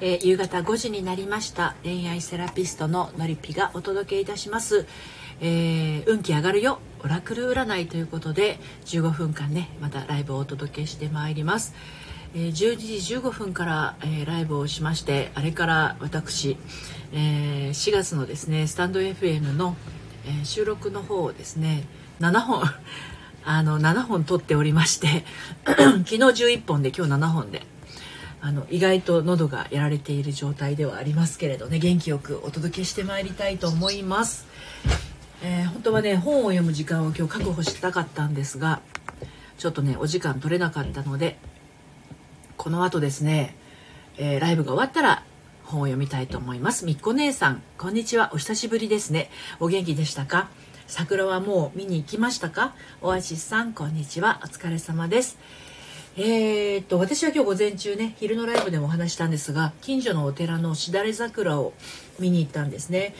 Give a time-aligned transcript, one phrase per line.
[0.00, 1.74] えー、夕方5時になりました。
[1.82, 4.86] 恋愛セラピストののりぴがお届けいたします、
[5.40, 6.78] えー、運気上がるよ。
[7.04, 11.74] オラクル占いということで15分間ねまたライブをお届けしてまいります、
[12.34, 16.56] えー、10時15分から、えー、ライブをしましてあれから私、
[17.12, 19.76] えー、4月のですねスタンド FM の、
[20.26, 21.84] えー、収録の方をですね
[22.20, 22.62] 7本
[23.44, 25.24] あの7本撮っておりまして
[25.64, 27.62] 昨日11本で今日7本で
[28.40, 34.46] あの意外と喉がやられている状態ではありますけれどね元気よくお届けしてまいりたいと思います、
[35.42, 38.80] えー、本当はね本を読む時間を今日確保したかったんですが
[39.58, 41.36] ちょっとねお時間取れなかったので
[42.56, 43.56] この後ですね、
[44.18, 45.24] えー、ライブが終わったら
[45.64, 46.86] 本を読みたいと思います。
[46.86, 48.30] みっこ姉さんこんにちは。
[48.32, 49.30] お久しぶりですね。
[49.60, 50.48] お元気でしたか？
[50.86, 52.74] 桜はもう見に行きましたか？
[53.02, 54.40] オアシスさんこんにちは。
[54.42, 55.38] お疲れ様です。
[56.20, 61.74] えー、っと私は今日午前中ね昼のライブでもお話したんですが近所のお寺のしだれ桜を
[62.18, 63.14] 見に行ったんですね。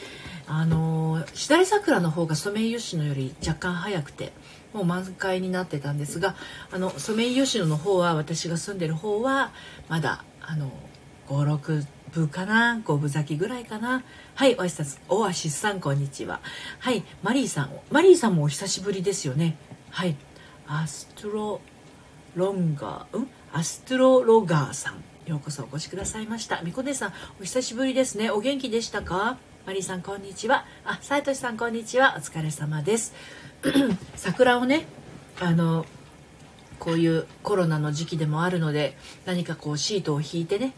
[0.47, 4.33] あのしだれ桜の方がソメイヨシノより若干早くて
[4.73, 6.35] もう満開になってたんですが
[6.71, 9.53] あのソメイヨシノの方は私が住んでる方は
[9.87, 10.69] まだあの
[11.29, 14.03] 56部かな5分咲きぐらいかな。
[14.35, 16.41] はいオアシスオアシスさんこんにちは。
[16.79, 19.55] はいマリーさんマリーさんもお久しぶりですよね。
[19.89, 20.17] はい
[20.67, 21.61] アストロ
[22.35, 23.27] ロンガー、うん？
[23.51, 25.03] アストロロガーさん。
[25.29, 26.61] ようこそお越しくださいました。
[26.61, 28.29] みこねさん、お久しぶりですね。
[28.31, 29.37] お元気でしたか？
[29.65, 30.65] マリーさん、こんにちは。
[30.85, 32.15] あ、さいとしさん、こんにちは。
[32.17, 33.13] お疲れ様です。
[34.15, 34.85] 桜をね、
[35.39, 35.85] あの、
[36.79, 40.73] こういうコロナの時期でもあるので、何かこうシートを引いてね、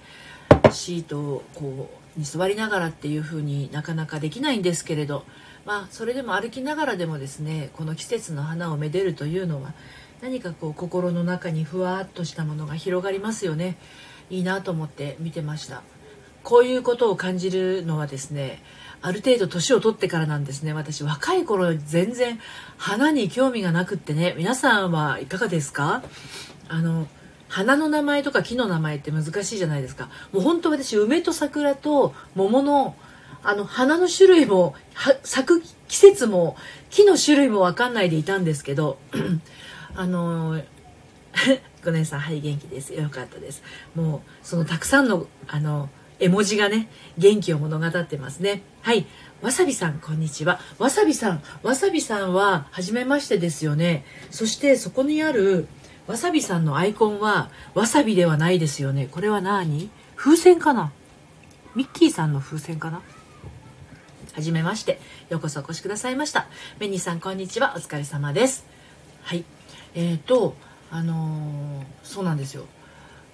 [0.72, 5.26] シートをこう、に座りながらっていう風になかなかできないんですけれど、
[5.66, 9.74] まあ、それでも歩きながらでもですね、この季節の花をめでるというのは、
[10.22, 13.78] 何かこう心の中にふわっとしたものが広がりますよね。
[14.30, 15.82] いいなと思って見てました。
[16.44, 18.64] こういうことを感じるのはですね
[19.02, 20.74] ある程度年を取ってからなんですね。
[20.74, 22.40] 私若い頃全然
[22.78, 24.36] 花に興味がなくってね。
[24.38, 26.04] 皆さんはいかがですか？
[26.70, 27.08] あの
[27.48, 30.10] 花の名前とか木の名前って難しいじゃないですか。
[30.32, 32.96] もう本当私梅と桜と桃の
[33.44, 34.76] あの花の種類も
[35.24, 36.56] 咲く季節も
[36.92, 39.00] 木の種類も分かんないでいたんですけど
[39.96, 40.62] あの
[41.84, 42.94] ご姉さんはい元気です。
[42.94, 43.64] よかったです。
[43.96, 46.88] もうそのたくさんのあの絵文字がね
[47.18, 48.62] 元気を物語ってますね。
[48.82, 49.06] はい。
[49.42, 50.60] わさびさんこんにちは。
[50.78, 54.06] わさびさんわさびさんは初めましてですよね。
[54.30, 55.68] そしてそこにある
[56.08, 59.08] わさびさんのアイコンはわさびではないですよね。
[59.10, 60.92] これは何風船かな？
[61.74, 63.02] ミッキーさんの風船かな？
[64.34, 65.00] はじめまして。
[65.30, 66.48] ようこそお越しくださいました。
[66.80, 67.74] メニーさんこんにちは。
[67.76, 68.66] お疲れ様です。
[69.24, 69.44] はい。
[69.96, 70.56] えっ、ー、と
[70.90, 72.66] あのー、そうなんですよ。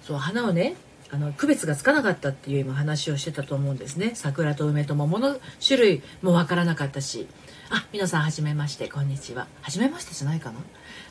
[0.02, 0.76] そう花をね
[1.10, 4.12] あの区別がつかなかったっていう今話をしてたと思うんですね。
[4.14, 7.26] 桜と梅と桃の種類も分からなかったし。
[7.70, 9.46] あ皆さんはじめましてこんにちは。
[9.60, 10.60] はじめましてじゃないかな。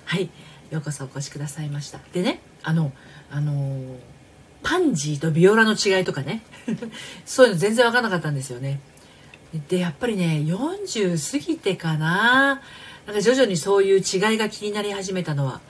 [0.05, 0.29] はい。
[0.71, 1.99] ようこそお越しくださいました。
[2.13, 2.91] でねあの
[3.31, 3.97] あのー、
[4.63, 6.41] パンジーとビオラの違いとかね。
[7.25, 8.79] そういうの全然分からなかったんですよね。
[9.69, 12.61] でやっぱりね40過ぎてかな。
[13.07, 15.61] なんか徐々にそういう違いが気になり始めたのは。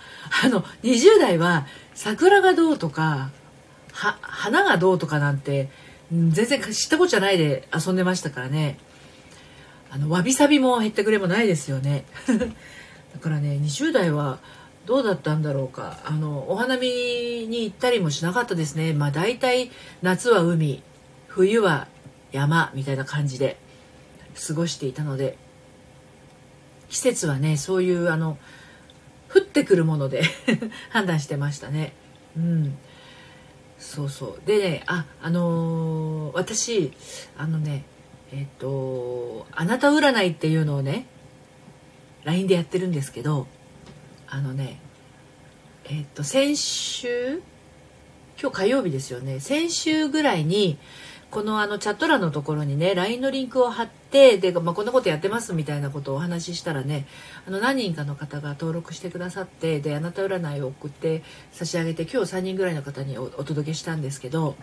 [0.44, 3.30] あの20代は桜がどうとか
[3.94, 5.70] は花がどうとかなんて
[6.12, 8.80] 全然知ったことじゃないで遊んでましたからね。
[9.92, 12.06] あのわびさびも減ってくれもないですよね。
[13.14, 14.40] だからね20代は
[14.88, 16.00] どうだったんだろうか。
[16.06, 18.94] あのお花見に行ったりもしなかったですね。
[18.94, 19.70] まあ大体
[20.02, 20.82] 夏は海
[21.28, 21.88] 冬は
[22.32, 23.58] 山みたいな感じで
[24.48, 25.38] 過ごしていたので。
[26.90, 28.38] 季節はねそういうあの
[29.34, 30.24] 降ってくるもので
[30.90, 31.94] 判断してましたね。
[32.38, 32.78] うん。
[33.78, 34.48] そうそう。
[34.48, 36.94] でねああのー、私
[37.38, 37.84] あのね
[38.32, 41.06] えっ、とあなた占いっていうのをね
[42.24, 43.48] LINE でやってるんですけど
[44.28, 44.80] あのね
[45.86, 47.42] えっ、と先週
[48.40, 49.40] 今日火曜日ですよね。
[49.40, 50.78] 先週ぐらいに
[51.32, 57.06] このあのチャット欄のところにね LINE のリンクを貼ってで、まあ、こんなことやってますみたいなことをお話ししたらね
[57.48, 64.56] あの何人かの方が登録してくださってであなた占いを送って差し上げて今日3人ぐらいの方にお届けしたんですけど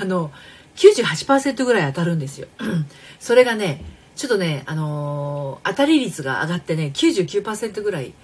[0.00, 0.30] あの
[0.76, 2.46] 98%ぐらい当たるんですよ。
[3.18, 3.84] それがね
[4.14, 8.14] ちょっとね、あのー、当たり率が上がってね99%ぐらい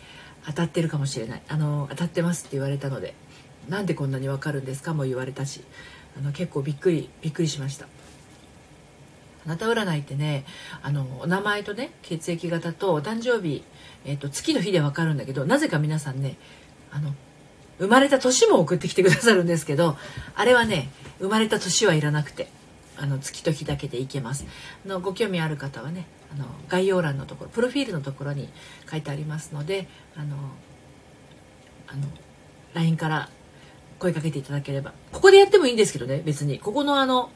[0.47, 3.15] 当たってるかもしれない、あのー、当たってますって言われたので
[3.69, 5.63] なんでこんなにわかるんですかも言われたし
[6.19, 7.87] あの結構びっくりびっくりしました
[9.47, 10.45] あなた占いってね
[10.83, 13.63] あのお名前とね血液型とお誕生日、
[14.05, 16.37] えーと、月の日で分かるんだけどなぜか皆さんね
[16.91, 17.15] あの
[17.79, 19.97] 生まれた年も送ってきてくださるんですけど
[20.35, 20.89] あれはね
[21.19, 22.49] 生まれた年はいらなくて
[22.97, 24.47] あの月と日だけでいけます。
[24.87, 28.49] あのご興味ある方はねあの概要欄のところプロフィールのところに
[28.89, 30.37] 書いてありますのであの
[31.89, 32.07] あの
[32.75, 33.29] LINE から
[33.99, 34.93] 声かけていただければ。
[35.13, 36.61] ここでやってもいいんですけどね別に。
[36.61, 37.31] ここのあの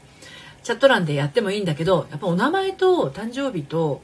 [0.63, 4.01] チャット欄でやってもいいんだけどやっぱお名前と誕生日と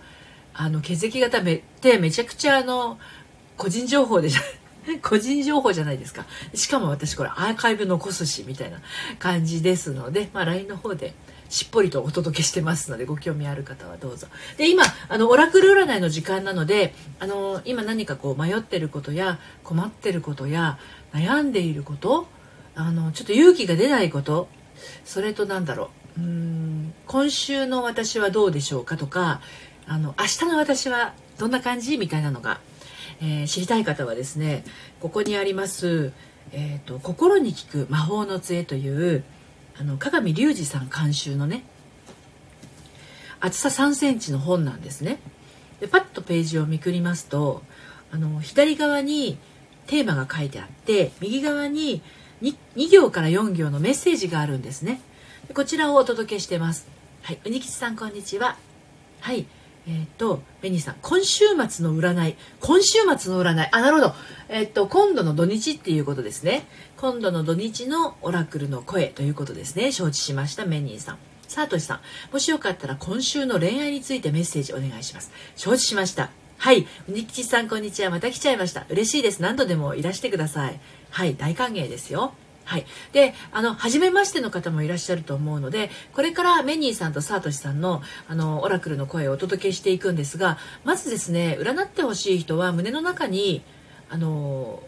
[0.54, 2.98] あの血液型めってめちゃくちゃあの
[3.58, 4.42] 個人情報でじゃ
[5.02, 6.26] 個人情報じゃないですか。
[6.54, 8.80] しかも私これアーカイブ残すしみたいな
[9.20, 11.14] 感じですので、まあ、LINE の方で
[11.50, 14.28] しっぽりとお届けしてますのでご興味ある方はどうぞ。
[14.58, 20.78] で今あのオラクル占いの時間なのであの今何かこう迷ってることや困ってることや
[21.14, 22.28] 悩んでいること
[22.76, 24.48] あのちょっと勇気が出ないこと
[25.04, 26.05] それとなんだろう。
[26.18, 29.42] うん今週の私はどうでしょうかとか
[29.88, 32.60] あの明日の私はどんな感じみたいなのが、
[33.22, 34.64] えー、知りたい方はですね
[35.02, 36.14] ここにあります、
[36.52, 39.24] えーと「心に効く魔法の杖」という
[39.78, 41.64] あの鏡隆二さん監修のね
[43.42, 45.20] 厚さ3センチの本なんですね。
[45.80, 47.62] でパッとページをめくりますと
[48.12, 49.38] あの左側に
[49.88, 52.02] テーマが書いてあって右側に
[52.42, 55.02] 2, 2行から4行のメッセージがあるんですね。
[55.54, 56.88] こちらをお届けしてます
[57.22, 58.58] はいうにきちさんこんにちは
[59.22, 59.46] はい
[59.88, 64.14] えっ、とベニーさん今週末の占い今週末の占いあなるほど
[64.50, 66.66] えっ、と今度の土日っていうことですね
[66.98, 71.18] 今度の土日のオラクルの声ということですね承知しましたメニーさん
[71.48, 72.00] サートシさん
[72.34, 76.88] もしよかったら今週の恋愛についてメッセージお願いします承知しましたはい。
[77.08, 78.10] ニキチさん、こんにちは。
[78.10, 78.86] また来ちゃいました。
[78.90, 79.42] 嬉しいです。
[79.42, 80.80] 何度でもいらしてください。
[81.12, 81.36] はい。
[81.36, 82.34] 大歓迎ですよ。
[82.66, 93.64] はい、であの初めましての方もいらっしゃると思うのでこれからメニーさんとサートシさんのあのオラクルの声をお届けしていくんですがまずですね占ってほしい人は胸の中に
[94.10, 94.82] あの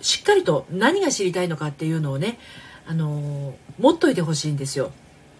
[0.00, 2.38] しっかりと何が知りたいのかっていうのをね
[2.86, 4.92] あの持っといてほしいんですよ。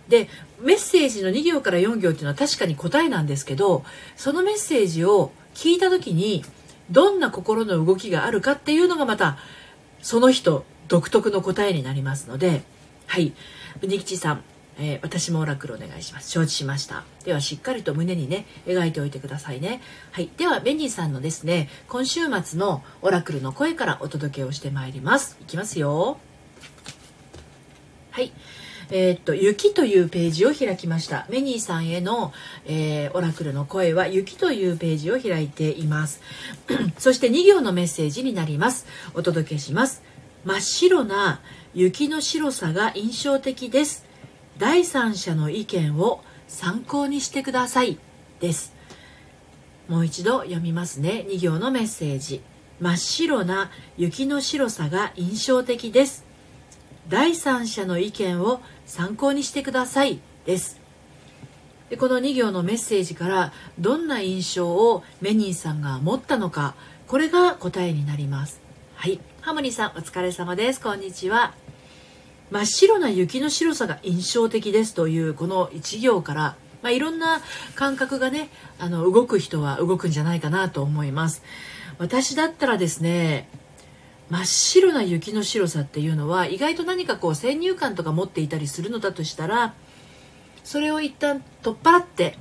[0.08, 0.28] で
[0.60, 3.84] メッセージの2行から4行っていうのは確かに答えなんですけど
[4.16, 6.44] そのメッセージを聞いた時に
[6.90, 9.38] どんな心の動きがあるかっていうのがまた
[10.02, 12.62] その人独特の答えになりますので
[13.06, 13.32] はい。
[13.82, 14.42] うにきちさん、
[14.78, 16.30] えー、私もオラクルお願いします。
[16.30, 17.04] 承知しました。
[17.24, 19.80] ではしっかりと胸にね描いておいてくださいね。
[20.10, 20.30] はい。
[20.36, 25.36] ではベニーさんのですね今週末のオラクルの声からお届けをしてまいります。
[25.40, 26.18] いきますよ。
[28.10, 28.32] はい。
[28.90, 31.26] えー、っと雪というページを開きました。
[31.30, 32.32] メニーさんへの、
[32.66, 36.20] えー、オラクルの声は雪というページを開いています。
[36.98, 38.86] そして2行のメッセージになります。
[39.14, 40.03] お届けします。
[40.44, 41.40] 真っ白な
[41.72, 44.04] 雪の白さが印象的です。
[44.58, 47.98] 第三者の意見を参考にしてください
[48.40, 48.74] です。
[49.88, 51.24] もう一度読みますね。
[51.28, 52.42] 2行のメッセージ。
[52.78, 56.26] 真っ白な雪の白さが印象的です。
[57.08, 60.78] 第三者の意見を参考にしてくださいです。
[61.88, 66.74] でこの2行のメッセージからどんな印象をメニーさんが持ったのか
[67.06, 68.60] これが答えになります。
[68.94, 69.20] はい。
[69.44, 70.80] ハモニさんお疲れ様です。
[70.80, 71.52] こんにちは。
[72.50, 77.42] 真っ白な雪の白さが印象的ですというこの1行から、まあ、いろんな
[77.74, 78.48] 感覚がね
[78.78, 81.42] あの動く人は動くんじゃないかなと思います。
[81.98, 83.46] 私だったらですね
[84.30, 89.74] 真っ白な雪の白さっていうのは意外と何かこう先入観とか持っていたりするのだとしたら
[90.64, 92.38] それを一旦取っ払って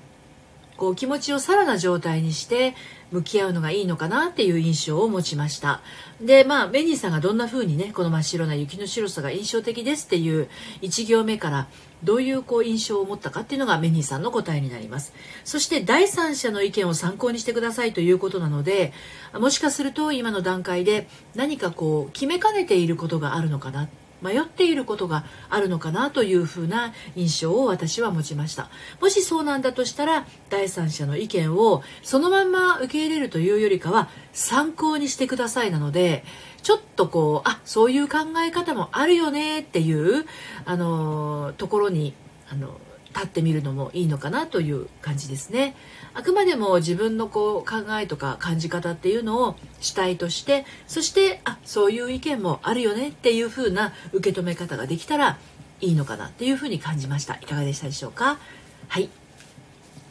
[0.78, 2.76] こう気持ちをさらな状態にして
[3.14, 5.82] 向き合うのがいいのかなっていう印象を持ちました。
[6.20, 10.50] でまあベニーさんがどんな風にねこの真っ白な雪の白さが印象的ですっていう
[10.82, 11.68] 1行目から
[12.04, 15.14] どういうこう印象を持ったかっていうのがベニーさんの答えになります。
[15.44, 18.94] そして第三者の意見を参考にしてくださいということなので
[19.40, 23.88] もしかすると今の段階で何かこう決めかねていることがあるのかな
[24.24, 28.70] 迷っていることがあるのかなというふうな印象を私は持ちました。
[29.02, 36.24] もしそうなんだとしたら第三者の意見をそのまま受け入れるというよりかは参考にしてくださいなので
[36.62, 40.26] ちょっとこうあそういう考え方もあるよねっていう
[40.66, 42.14] あのところに
[42.50, 42.78] あの
[43.14, 45.76] 立ってみるのもいいのかなという感じですね。
[46.14, 55.38] あくまでも自分のこう考えとか感じ方っていうのを主体としてそしてあそういう意見もあるよねっていう風な受け止め方ができたら
[55.82, 57.36] いいのかなっていう風に感じました。
[57.36, 58.40] いかがでしたでしょうか？
[58.88, 59.10] はい。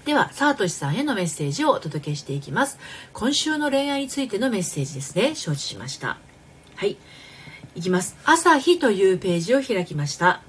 [0.04, 2.78] ではサートシさんへのメッセージをお届けしていきます。
[3.12, 5.34] 今週の恋愛についてのメッセージですね。
[5.34, 6.18] 承知しました。
[6.74, 6.96] はい。
[7.74, 8.16] いきます。
[8.24, 10.42] 朝日というページを開きました。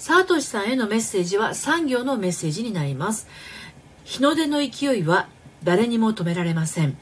[0.00, 3.28] サートシさんへのメッセージは3行のメッセージになります。
[4.04, 5.28] 日の出の勢いは
[5.62, 6.96] 誰にも止められません。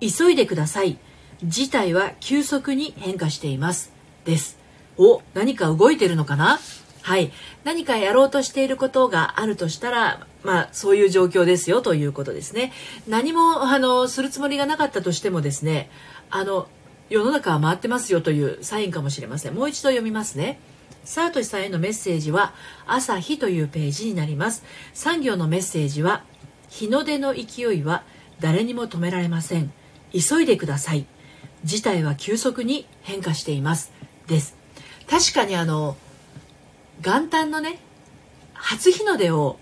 [0.00, 0.98] 急いでください。
[1.44, 3.92] 事態は急速に変化しています。
[4.24, 4.58] です
[4.98, 6.58] お何か動いてるのかな？
[7.02, 7.30] はい
[7.62, 12.72] 何かやろうとしていることがあるとしたらまあそういう状況ですよということですね
[13.06, 15.90] 何もあのするつもりがなかったとしてもですね
[16.28, 16.66] あの
[17.08, 20.58] 世の中は回ってますよというサインかもしれませんもう一度読みますね
[21.04, 22.54] サートシさんへのメッセージは
[22.86, 24.64] 朝日というページになります。
[24.94, 26.24] 産業のメッセージは
[26.68, 28.04] 日の出の勢いは
[28.40, 29.72] 誰にも止められません。
[30.12, 31.06] 急いでください。
[31.64, 33.92] 事態は急速に変化しています。
[34.26, 34.56] です。
[35.08, 35.96] 確かにあの
[37.00, 37.78] 元旦のね
[38.54, 39.58] 初日の出を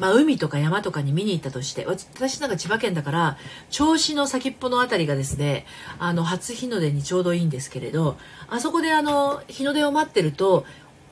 [0.00, 3.36] まあ、海とか山とかに見に行ったとして私なんか千葉県だから
[3.70, 5.66] 銚子の先っぽの辺りがですね
[5.98, 8.16] あの初日の出にちょうどいいんですけれど
[8.48, 10.64] あそこであの日の出を待ってると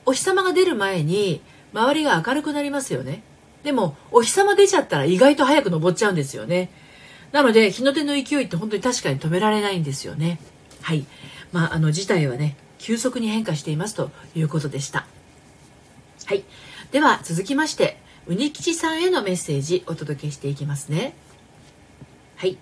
[0.07, 1.39] お日様が出る前に
[1.71, 3.21] 周りが明るくなりますよね。
[3.61, 6.71] でもお日様出ちゃったら意外と早く登っちゃうんですよね。
[7.31, 10.39] なので日の出の勢いって本当に確かに止められないんですよね。
[10.81, 11.05] はい。
[11.51, 15.05] まああの事態はね急速に変化していますということでした。
[16.25, 16.43] はい。
[16.91, 21.13] では続きましてうにきちさんへのメッセージお届けしていきますね。
[22.35, 22.57] はい。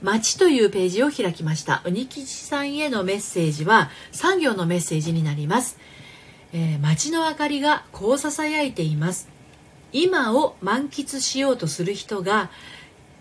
[0.00, 1.82] 町というページを開きました。
[1.84, 5.76] うにきちさんへのメッセージは産業のメッセージになります、
[6.52, 9.28] えー、街の明かりがこうささやいています。
[9.92, 12.50] 今を満喫しようとする人が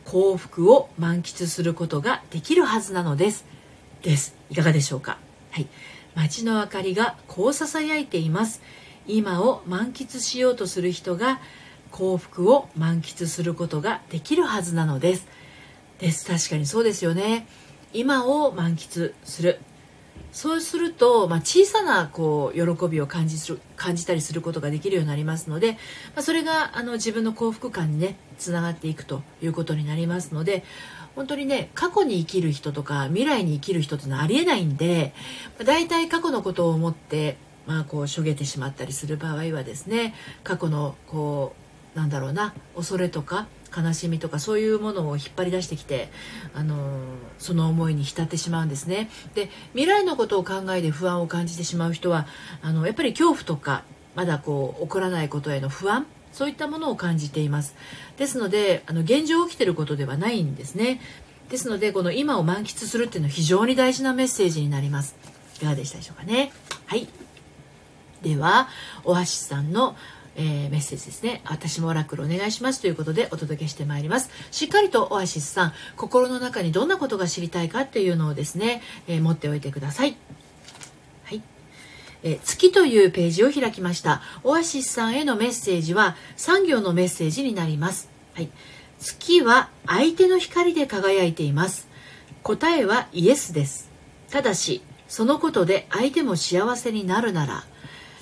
[0.06, 3.46] 幸福を満喫することができるはずなのです。
[4.03, 4.36] です。
[4.50, 5.17] いかがでしょうか？
[5.51, 5.67] はい。
[6.13, 8.62] 街の明かりがこうささやいています。
[9.08, 11.39] 今を満喫しようとする人が
[11.91, 15.27] 幸福を満喫することができるはずなのです。
[16.00, 16.25] です。
[16.25, 17.48] 確かにそうですよね。
[17.94, 19.60] 今を満喫する。
[20.32, 25.77] そうすると、まあ、小さなこう喜びを感じする感じたりすることができるようになりますので、ま
[26.17, 30.63] あ、それがあの自分の幸福感にねつながっていくということになりますので
[31.15, 35.13] 本当にね過去に生きる人とか未来に生きる人っていうのはありえないんで、
[35.58, 40.13] まあ、大体過去のことを思ってまあこうしょげてしまったりする場合はですね
[40.44, 46.10] 過去のこうなんだろうな恐れとか悲しみとかそういうものを引っ張り出してきて、
[46.53, 46.77] あの
[47.38, 49.10] その思いに浸ってしまうんですね。
[49.36, 52.27] で未来のことを考えて不安を感じてしまう人は
[52.62, 53.84] あのやっぱり恐怖とか
[54.15, 57.75] まだこう起こらないことへの不安そういったものを感じています。
[58.17, 61.01] ですのであの現状起きてることではないんですね。
[61.50, 65.15] ですのでこの今を満喫するっていうのは非常に大事なメッセージになります。
[65.58, 66.51] いかがでしたでしょうかね。
[66.86, 67.08] はい。
[68.22, 68.67] では
[69.03, 69.96] オアシスさんの
[70.38, 71.41] えー、メッセージですね。
[71.46, 74.29] 私もオラクルお願いしますということでお届けしてまいります。
[74.51, 80.15] しっかりとオアシスさん心の中にどんなことが知りたいかっていうのをですね、えー、持っておいてください。
[81.25, 81.41] はい。
[82.24, 84.22] え月というページを開きました。
[84.44, 88.10] オアシスさんへのメッセージは産業のメッセージになります。
[88.34, 88.50] はい。
[89.00, 91.88] 月は相手の光で輝いています。
[92.44, 93.89] 答えはイエスです。
[94.29, 97.63] ただしそのことで相手も幸せになるなら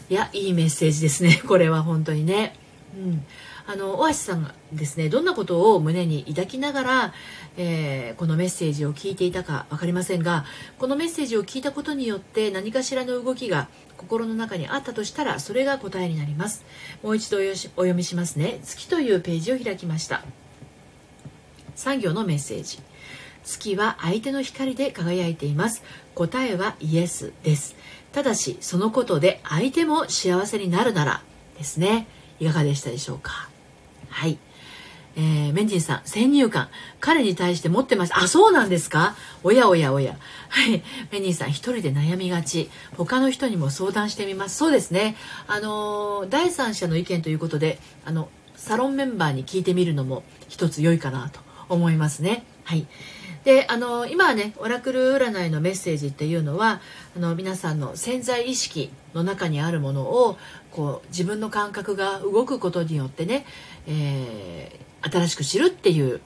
[0.09, 1.41] いやいいメッセージですね。
[1.47, 2.55] これは本当にね。
[2.95, 3.25] うん。
[3.67, 7.13] あのオアシさんがですねどんなことを胸に抱きながら、
[7.57, 10.45] えー、このメッセージを聞いていたか分かりませんが
[10.77, 16.63] このメッセージを聞いたことによって何かしらの動きが心の中にあったとしたらそれが答えになります。
[17.01, 18.59] もう一度お読みしますね。
[18.63, 20.23] 月というページを開きました。
[21.75, 22.79] 産業のメッセージ。
[23.45, 25.83] 月は相手の光で輝いています。
[26.15, 27.75] 答えはイエスです。
[28.15, 31.21] ただしそのことで相手も幸せになるなら
[31.57, 32.07] ですね
[32.39, 33.49] いかがでしたでしょうか？
[34.07, 34.37] はい
[35.17, 36.67] えー、メンジンさん、先入観。
[36.99, 38.19] 彼に対して持ってました。
[38.19, 39.15] あ、そうなんですか？
[39.43, 40.17] おやおやおや。
[40.49, 40.83] はい。
[41.09, 42.69] メンジンさん、一人で悩みがち。
[42.97, 44.57] 他の人にも相談してみます。
[44.57, 45.15] そうですね。
[45.47, 52.43] あのー、第三者の意見ということで、あの、サロンメンバーに聞いてみるのも一つ良いかなと思いますね。
[52.65, 52.85] はい。
[53.45, 56.81] であの今はねオラクル占いのメッセージっていうのは
[57.15, 60.37] あの皆さんの潜在意識の中にあるものを
[60.71, 63.45] こう自分の感覚が動くことによってね、
[63.87, 66.21] えー、新しく知るっていう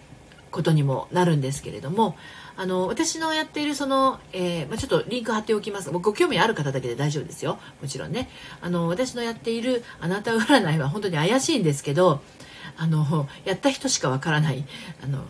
[0.49, 2.15] ことにもなるんですけれども
[2.55, 5.91] あの私のやっているその、えー、まあ、ちょっとリンク貼っておきます。
[5.91, 7.57] ご興味ある方だけで大丈夫ですよ。
[7.81, 8.29] もちろんね。
[8.59, 12.21] あの私のやっているあなた占いは本当に怪しいんですけど
[12.75, 14.65] あのやった人しかわからない
[15.01, 15.23] あの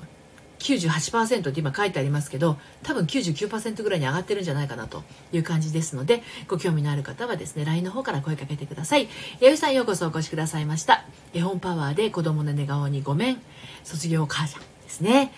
[0.59, 9.07] 98%って今書いてありますけど多分99%ぐらいに上がってるんじゃないかなという感じですのでご興味のある方はですね LINE の方から声かけてください。
[9.39, 11.05] 弥生さんようこそお越しくださいました。
[11.33, 13.41] 絵本パワーで子供の寝顔にごめん。
[13.83, 15.31] 卒業母さんですね。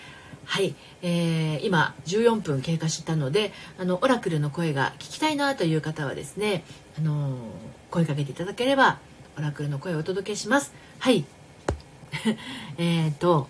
[0.46, 6.63] はい、えー、今14分経過したのであのオラクルの声が聞きたいなという方はですね
[6.98, 7.38] あの
[7.90, 9.00] 声かけていただければ
[9.38, 10.74] オラクルの声をお届けします。
[11.00, 11.25] はい。
[12.78, 13.48] えっと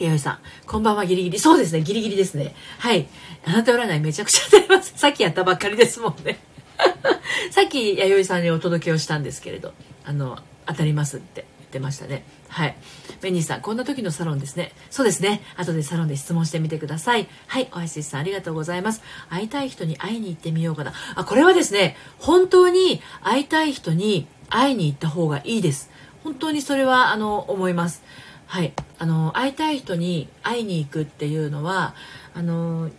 [0.00, 1.38] 弥生さん、こんばんはギリギリ。
[1.38, 2.54] そうですね、ギリギリですね。
[2.78, 3.06] はい。
[3.44, 4.92] あなた占いめちゃくちゃ当たります。
[4.98, 6.38] さっきやったばっかりですもんね。
[7.50, 9.72] さっき弥生さんにお届けをしたんですけれど
[10.04, 12.76] あの当たりますって言ってましたねはい
[13.22, 25.90] メニーさんこんな時のサロンですねそうですね後でサロンで質問してみてくださいはいオアシスさんありがとうございます会いたい人に会いに行ってみようかなあこれはですね本当に会いたい人に会いに行った方がいいです
[26.24, 28.02] 本当にそれはあの思います
[28.50, 28.72] はい。
[28.98, 31.94] あの会いたい人に会いに行くっていうのは
[32.34, 32.90] あの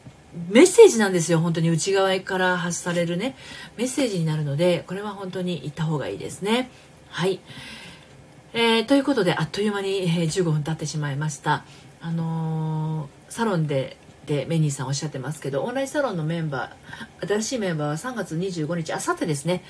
[0.48, 1.70] メッセージなんですよ本当に。
[1.70, 3.36] 内側から発されるね。
[3.76, 6.72] メッセージになるのでこれは本当に行った方がいいですね。
[7.10, 7.42] はい、
[8.54, 11.66] えー、ということであっという間に、15分経ってしまいました。
[12.00, 13.98] あのー、サロンで
[14.32, 19.62] でメニーさんおっしゃってますけどオンラインサロンのメンバー新しいメンバーは3月25日あさってですね。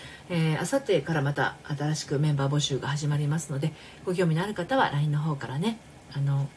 [0.60, 3.74] あさってからまた新しくメンバー募集が始まりますので
[4.06, 5.80] ご興味のある方は LINE の方からね
[6.14, 6.48] あの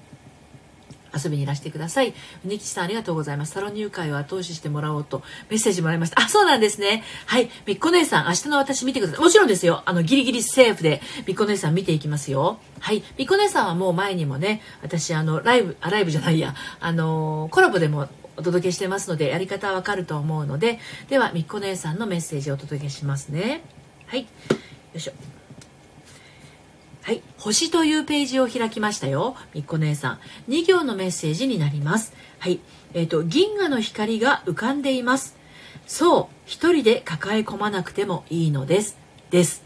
[1.14, 2.14] 遊びにいらしてください。
[2.44, 3.52] ニキさんありがとうございます。
[3.52, 6.20] サロン入会を後押ししてもらおうとメッセージもらいました。
[6.20, 7.02] あ、そうなんですね。
[7.26, 7.50] はい。
[7.66, 9.20] みっこ姉さん、明日の私見てください。
[9.22, 9.82] もちろんですよ。
[9.86, 12.58] あの、ギリギリセーフでみっこ姉さん見ていきますよ。
[12.80, 13.02] はい。
[13.16, 20.78] みっこ姉さんはもう前にもね、私、あの、ライブ、あ、ライブじゃないや、あの、コラボでもお届けしてますので、やり方はわかると思うので、
[21.08, 23.62] では、みっこ姉さんのメッセージをお届けしますね。
[24.06, 24.22] はい。
[24.22, 24.26] よ
[24.94, 25.33] いしょ。
[27.04, 27.22] はい。
[27.36, 29.36] 星というページを開きましたよ。
[29.52, 30.20] みっこ姉さん。
[30.50, 32.14] 2行のメッセージになります。
[32.38, 32.60] はい。
[32.94, 35.36] えっ、ー、と、銀河の光が浮かんでいます。
[35.86, 36.34] そう。
[36.46, 38.96] 一人で抱え込まなくてもいいのです。
[39.30, 39.62] です。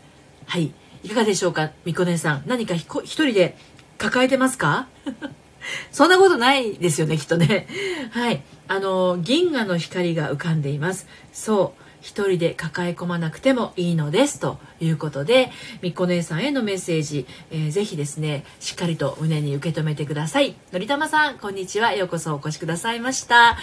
[0.47, 0.73] はい。
[1.05, 1.71] いかがでしょうか？
[1.85, 2.43] みっこ姉さん。
[2.47, 3.57] 何か一人で
[3.99, 4.89] 抱えてますか？
[5.93, 7.69] そんなことないですよね、きっとね。
[8.11, 8.43] はい。
[8.67, 11.07] あの、銀河の光が浮かんでいます。
[11.33, 11.83] そう。
[12.01, 15.51] 一人で抱え込まなくてもいいのですということで
[15.83, 20.55] みっこ姉さんへのメッセージ、えー、ぜひですねしっかりと胸に受け止めてください。
[20.73, 21.93] のりたまさんこんにちは。
[21.95, 23.59] ようこそお越しくださいました。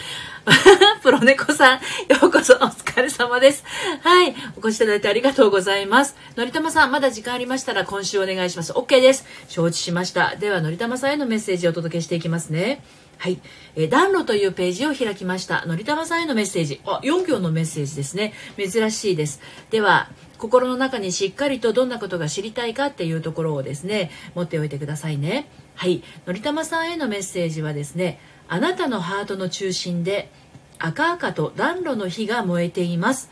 [1.01, 1.82] プロネコさんよ
[2.24, 3.63] うこそお疲れ様です。
[4.01, 4.36] はい。
[4.56, 6.15] お越しいただいてありがとうございます。
[6.36, 8.74] のりたまさんまだ時間ありましたら今週お願いします。
[8.74, 9.25] OK です。
[9.48, 10.36] 承知しました。
[10.36, 12.81] ではのりたまさんへのメッセージをお届けしていきますね。
[13.18, 13.40] はい、
[13.75, 15.66] えー、暖炉というページを開きました。
[15.66, 16.82] のりたまさんへのメッセージ。
[16.86, 18.34] あ4行のメッセージですね。
[18.58, 19.42] 珍しいです。
[19.70, 25.48] では心の中にしっかりとどんなことが知りたいかっていうところをですね持っておいてくださいね。
[25.75, 26.04] はい。
[26.25, 30.30] のりたまさんへのメッセージはですねあなたのハートの中心で
[30.78, 33.30] 赤々と暖炉の火が燃えています。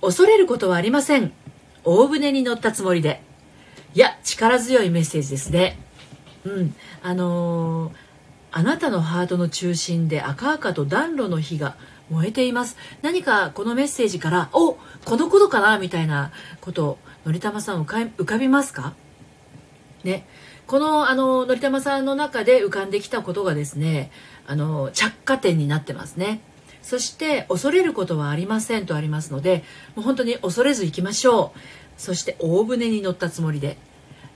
[0.00, 1.32] 恐れることはありません。
[1.84, 3.22] 大船に乗ったつもりで。
[3.94, 5.78] いや力強いメッセージですね。
[6.44, 6.74] うん。
[7.02, 8.07] あのー
[8.50, 11.76] あなたのハートの中心で赤々と暖炉の火が
[12.10, 12.76] 燃えています。
[13.02, 18.94] 何かこのメッセージからおこのことかなみたいなことのりたまさん浮かびますか？
[20.04, 20.26] ね。
[20.66, 24.10] このあののりたまさんの中で浮かんできたことがですね
[24.46, 26.40] あの着火点になってますね。
[26.82, 31.58] そして恐れることはありませんとありますのでもう本当に恐れず行きましょう。
[32.00, 33.76] そして大船に乗ったつもりで。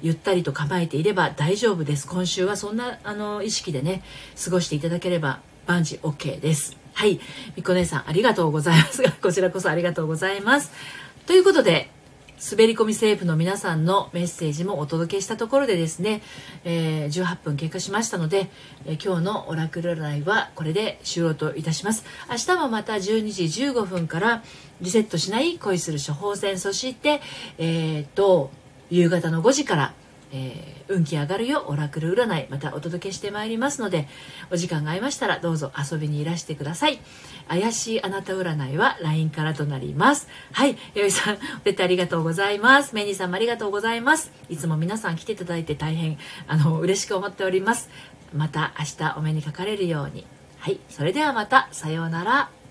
[0.03, 2.07] ゆったりと構えていれば大丈夫です。
[2.07, 4.03] 今週はそんなあの意識でね
[4.43, 6.77] 過ごしていただければ万事 OK です。
[6.93, 7.21] はい。
[7.57, 9.03] みこ姉さんありがとうございます。
[9.23, 10.73] こちらこそありがとうございます。
[11.27, 11.89] ということで
[12.51, 16.21] 滑り込みセーフの皆さんのメッセージもお届けしたところでですね、
[16.65, 18.51] えー、18分経過しましたので、
[18.85, 22.05] えー、今日のオラクルライブはこれで終了といたします。
[22.29, 24.43] 明日もまた12時15分から
[24.81, 27.21] リセットしない恋する処方箋そして
[27.59, 28.51] えー、っと
[28.93, 29.95] 夕方の5時から、
[30.33, 34.07] えー、運気上がるよオラクル占いまたお届けしてまいりますので
[34.51, 37.01] お時間が合いましたらどうぞ遊びにいらしてください。
[37.49, 40.29] 怪しいあなた占いは LINE からとなります。
[40.53, 42.95] はいよいさんお手手ありがとうございます。
[42.95, 44.31] メニーさんもありがとうございます。
[44.51, 47.89] いつも皆さん来ていただいて大変あの嬉しく思っております。
[48.35, 50.27] また明日お目にかかれるように。
[50.59, 52.62] はいそれではまたさようなら。